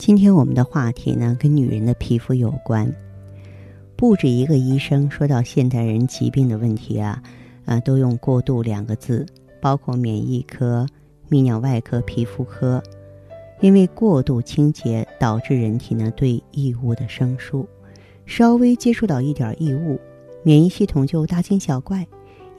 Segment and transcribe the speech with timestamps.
[0.00, 2.90] 今天我们的话题呢，跟女人的皮肤有关。
[3.96, 7.22] 不止一个医生说到现代人疾病的问题啊，
[7.66, 9.26] 啊，都用“过度”两个字，
[9.60, 10.86] 包括免疫科、
[11.28, 12.82] 泌尿外科、皮肤科。
[13.60, 17.68] 因为过度清洁导致人体呢对异物的生疏，
[18.24, 20.00] 稍微接触到一点异物，
[20.42, 22.06] 免疫系统就大惊小怪，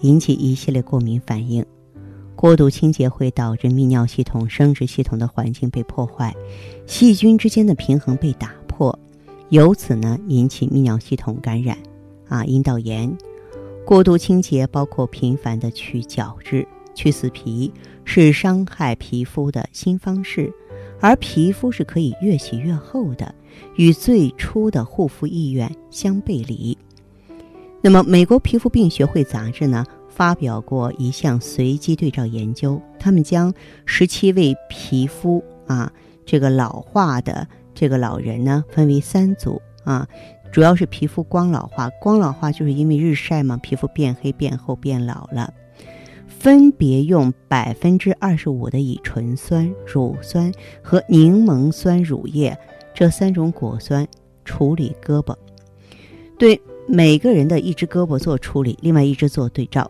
[0.02, 1.66] 引起一系列过敏反应。
[2.42, 6.36] 过度清洁会导致泌尿系统、生殖系统的环境被破坏，
[6.88, 8.98] 细菌之间的平衡被打破，
[9.50, 11.78] 由此呢引起泌尿系统感染，
[12.28, 13.16] 啊，阴道炎。
[13.86, 17.72] 过度清洁包括频繁的去角质、去死皮，
[18.06, 20.52] 是伤害皮肤的新方式，
[21.00, 23.36] 而皮肤是可以越洗越厚的，
[23.76, 26.76] 与最初的护肤意愿相背离。
[27.82, 29.86] 那么，美国皮肤病学会杂志呢？
[30.14, 33.52] 发表过一项随机对照研究，他们将
[33.86, 35.92] 十七位皮肤啊
[36.26, 40.08] 这个老化的这个老人呢分为三组啊，
[40.52, 45.52] 主要是皮肤光老化，光老化就是因为日晒嘛，皮肤变黑、变厚、变老了。
[46.28, 52.58] 分别用百分之二十五的乙醇酸、乳酸和柠檬酸乳液
[52.94, 54.08] 这三种果酸
[54.44, 55.36] 处理胳膊，
[56.40, 59.90] 对每个人的一只胳膊做处理，另外一只做对照。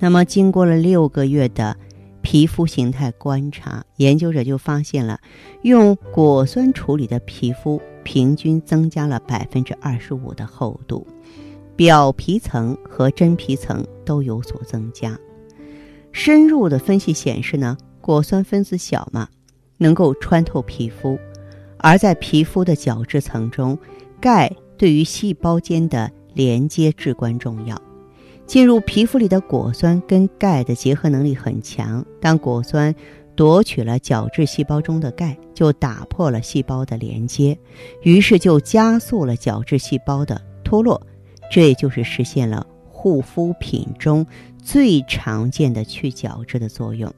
[0.00, 1.76] 那么，经过了六个月的
[2.22, 5.20] 皮肤形态观察，研究者就发现了，
[5.62, 11.06] 用果酸处理的皮肤平均增加了百分之二十五的厚度，
[11.76, 15.18] 表皮层和真皮层都有所增加。
[16.12, 19.28] 深入的分析显示呢，果酸分子小嘛，
[19.76, 21.18] 能够穿透皮肤，
[21.76, 23.78] 而在皮肤的角质层中，
[24.18, 27.80] 钙对于细胞间的连接至关重要。
[28.50, 32.92] 进入皮肤里的果酸跟钙的结合能力很强，当果酸
[33.36, 37.56] 夺取了角质细胞中的钙，就打破了细胞的连接，
[38.02, 41.00] 于是就加速了角质细胞的脱落，
[41.48, 44.26] 这也就是实现了护肤品中
[44.60, 47.08] 最常见的去角质的作用。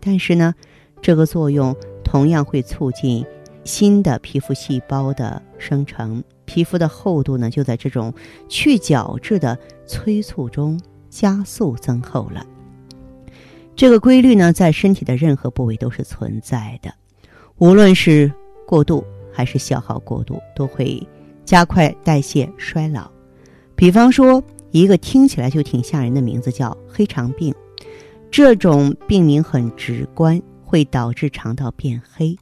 [0.00, 0.54] 但是呢，
[1.02, 3.22] 这个作用同样会促进
[3.64, 6.22] 新的皮肤细胞的生成。
[6.44, 8.12] 皮肤的厚度呢，就在这种
[8.48, 9.56] 去角质的
[9.86, 12.44] 催促中加速增厚了。
[13.76, 16.92] 这个规律呢，在身体的任何部位都是存在的，
[17.58, 18.32] 无论是
[18.66, 21.06] 过度还是消耗过度，都会
[21.44, 23.08] 加快代谢衰老。
[23.76, 24.42] 比方说，
[24.72, 27.54] 一个听起来就挺吓人的名字叫黑肠病，
[28.28, 32.36] 这种病名很直观，会导致肠道变黑。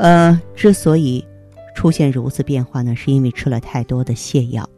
[0.00, 1.24] 呃，之所以。
[1.72, 4.68] 出现如此变化呢，是因为吃了太多的泻药，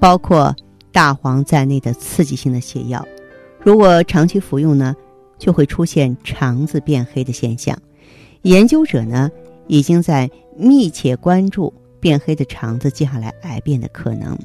[0.00, 0.56] 包括
[0.90, 3.06] 大黄在内的刺激性的泻药。
[3.60, 4.96] 如果长期服用呢，
[5.38, 7.78] 就会出现肠子变黑的现象。
[8.42, 9.30] 研究者呢，
[9.68, 14.36] 已经在密切关注变黑的肠子接下来癌变的可能。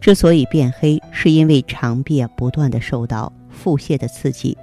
[0.00, 4.58] 之所以变黑，是因为肠壁不断的受到腹泻的刺激，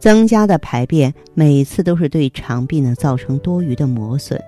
[0.00, 4.42] 增加的排便每次都是对肠壁呢造成多余的磨损。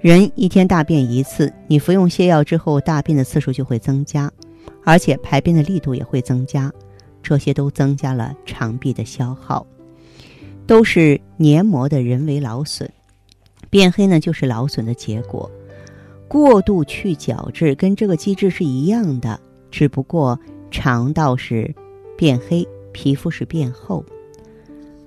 [0.00, 4.30] 人一天大便一次，你服用泻药之后，大便的次数就会增加，
[4.84, 6.72] 而且排便的力度也会增加，
[7.22, 9.64] 这些都增加了肠壁的消耗，
[10.66, 12.90] 都是黏膜的人为劳损。
[13.70, 15.48] 变黑呢，就是劳损的结果。
[16.26, 19.38] 过度去角质跟这个机制是一样的，
[19.70, 20.36] 只不过
[20.72, 21.72] 肠道是
[22.16, 24.04] 变黑，皮肤是变厚。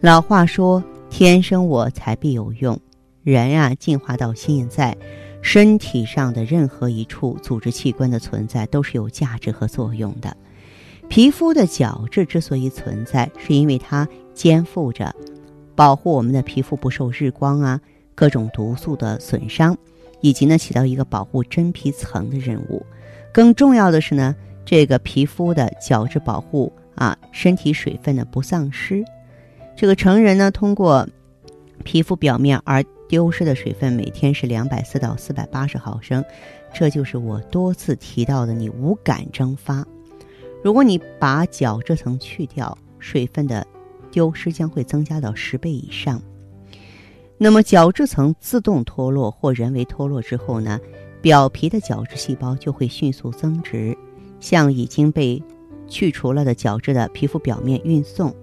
[0.02, 2.80] 老话说：“天生我材必有用。”
[3.24, 4.96] 人啊，进化到现在，
[5.42, 10.36] 身体上的任何一处组织器官的存在都是有价值和作用的。
[11.08, 15.16] 皮肤的角质之所以存在，是因为它肩负着
[15.76, 17.82] 保护我们的皮肤不受日光啊、
[18.14, 19.76] 各种毒素的损伤，
[20.22, 22.86] 以及呢起到一个保护真皮层的任务。
[23.32, 29.04] 更重要的是呢，这个皮肤的角质保护啊，身体水分呢不丧失。
[29.76, 31.08] 这个成人呢，通过
[31.84, 36.24] 皮肤表面而丢失的水分每天是两百四到四百八十毫升，
[36.74, 39.86] 这就是我多次提到的你无感蒸发。
[40.64, 43.68] 如果你把角质层去掉，水分的
[44.10, 46.22] 丢失将会增加到十倍以上。
[47.38, 50.80] 那么角质层自动脱落或人为脱落之后呢，
[51.22, 53.96] 表皮的角质细胞就会迅速增殖，
[54.40, 55.44] 向已经被
[55.86, 58.34] 去除了的角质的皮肤表面运送。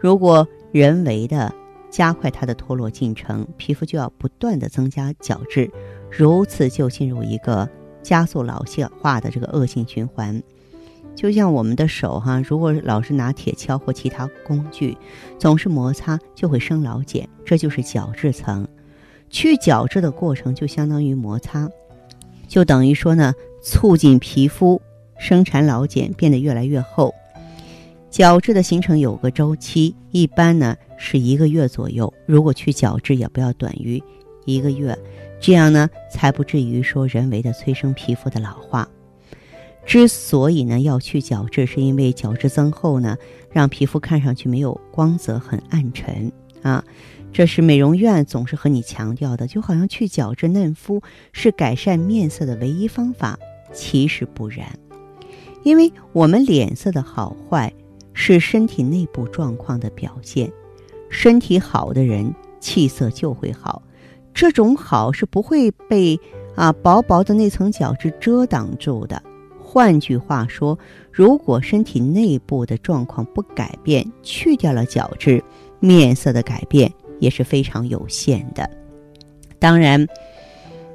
[0.00, 1.54] 如果人为的
[1.88, 5.70] 加快它的脱落进程，皮肤就要不断的增加角质，
[6.10, 7.68] 如此就进入一个
[8.02, 8.64] 加速老
[9.00, 10.42] 化的这个恶性循环。
[11.14, 14.98] 就像我们的手哈，如果老是拿铁锹或其他工具，
[15.38, 18.66] 总是摩擦，就会生老茧，这就是角质层。
[19.30, 21.70] 去角质的过程就相当于摩擦，
[22.48, 23.32] 就等于说呢，
[23.62, 24.82] 促进皮肤
[25.20, 27.14] 生产老茧变得越来越厚。
[28.14, 32.14] 角质的形成有个周期，一般呢是一个月左右。
[32.26, 34.00] 如果去角质，也不要短于
[34.44, 34.96] 一个月，
[35.40, 38.88] 这样呢才不至于说人为的催生皮肤的老化。
[39.84, 43.18] 之所以呢要去角质，是因为角质增厚呢，
[43.50, 46.30] 让皮肤看上去没有光泽，很暗沉
[46.62, 46.84] 啊。
[47.32, 51.02] 这是美容院总是和你强调的，就好像去角质嫩肤
[51.32, 53.36] 是改善面色的唯一方法，
[53.72, 54.68] 其实不然。
[55.64, 57.72] 因为我们脸色的好坏
[58.14, 60.50] 是身体内部状况的表现，
[61.10, 63.82] 身体好的人气色就会好，
[64.32, 66.18] 这种好是不会被
[66.54, 69.22] 啊薄薄的那层角质遮挡住的。
[69.58, 70.78] 换句话说，
[71.10, 75.42] 如果身体内部的状况不改变，去掉了角质，
[75.80, 78.70] 面色的改变也是非常有限的。
[79.58, 80.06] 当然，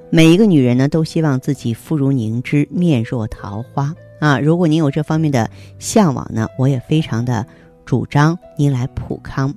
[0.09, 4.39] 每一个女人呢都希望自己肤如凝脂，面若桃花啊。
[4.39, 5.49] 如果您有这方面的
[5.79, 7.45] 向往呢，我也非常的
[7.85, 9.53] 主张您来普康。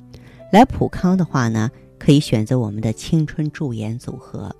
[0.51, 4.55] 来普康的话呢，可以选择我们的青春驻颜组合。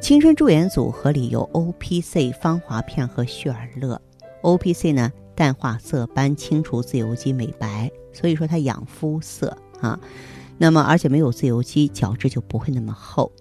[0.00, 4.00] 青春驻颜组合里有 O P C 芳华片和旭尔乐。
[4.42, 9.98] O P C 呢，淡化色斑、清除自由基、美白，所以说它养肤色啊。
[10.58, 13.32] 那么而且没有自由基，角质就不会那么厚。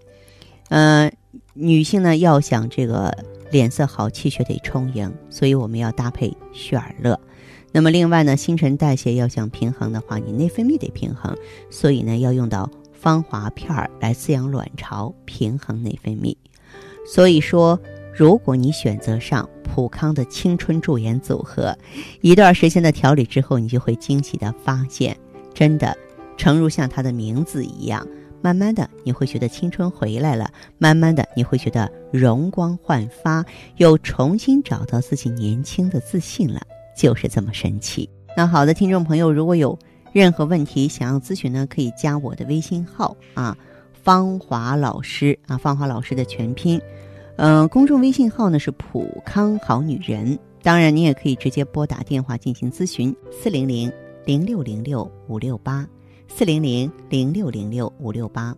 [0.70, 1.12] 呃，
[1.54, 3.14] 女性呢要想这个
[3.54, 7.20] 脸色好、气血得充盈，所以我们要搭配血尔乐。
[7.72, 11.38] 那么另外呢，新陈代谢要想平衡的话，你内分泌得平衡，
[11.70, 16.36] 所以呢要用到芳华片儿来滋养卵巢，平衡内分泌。
[17.06, 17.80] 所以说，
[18.12, 21.78] 如果你选择上普康的青春驻颜组合，
[22.22, 25.16] 一段时间的调理之后，你就会惊喜的发现，
[25.54, 25.96] 真的，
[26.38, 28.08] 诚如像它的名字一样，
[28.44, 33.44] 慢慢的你会觉得青春回来了，慢慢的你会觉得容光焕发，
[33.78, 36.62] 又重新找到自己年轻的自信了，
[36.96, 38.10] 就是这么神奇。
[38.36, 39.80] 那好的，听众朋友，如果有
[40.12, 43.58] 任何问题想要咨询呢，可以加我的微信号啊。
[44.04, 46.82] 芳华老师啊，芳华老师的全拼，
[47.38, 50.38] 嗯，公众微信号呢是普康好女人。
[50.62, 53.90] 当然，你也可以直接拨打电话进行咨询，四零零
[54.26, 55.88] 零六零六五六八，
[56.36, 58.58] 四零零零六零六五六八。